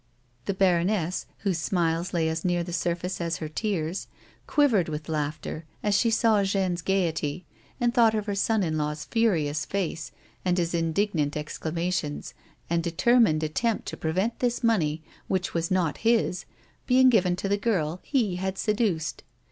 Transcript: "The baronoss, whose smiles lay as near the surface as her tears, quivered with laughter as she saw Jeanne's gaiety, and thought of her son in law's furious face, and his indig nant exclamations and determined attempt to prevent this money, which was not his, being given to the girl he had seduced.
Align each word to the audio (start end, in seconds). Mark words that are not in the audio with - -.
"The 0.47 0.55
baronoss, 0.55 1.27
whose 1.41 1.59
smiles 1.59 2.11
lay 2.11 2.27
as 2.27 2.43
near 2.43 2.63
the 2.63 2.73
surface 2.73 3.21
as 3.21 3.37
her 3.37 3.47
tears, 3.47 4.07
quivered 4.47 4.89
with 4.89 5.07
laughter 5.07 5.63
as 5.83 5.93
she 5.95 6.09
saw 6.09 6.41
Jeanne's 6.41 6.81
gaiety, 6.81 7.45
and 7.79 7.93
thought 7.93 8.15
of 8.15 8.25
her 8.25 8.33
son 8.33 8.63
in 8.63 8.79
law's 8.79 9.05
furious 9.05 9.63
face, 9.63 10.11
and 10.43 10.57
his 10.57 10.73
indig 10.73 11.13
nant 11.13 11.37
exclamations 11.37 12.33
and 12.67 12.81
determined 12.81 13.43
attempt 13.43 13.85
to 13.89 13.95
prevent 13.95 14.39
this 14.39 14.63
money, 14.63 15.03
which 15.27 15.53
was 15.53 15.69
not 15.69 15.97
his, 15.99 16.45
being 16.87 17.11
given 17.11 17.35
to 17.35 17.47
the 17.47 17.55
girl 17.55 17.99
he 18.01 18.37
had 18.37 18.57
seduced. 18.57 19.21